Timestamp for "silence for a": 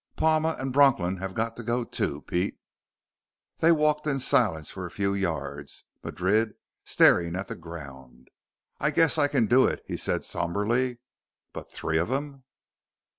4.17-4.89